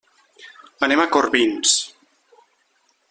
[0.87, 1.75] Anem a Corbins.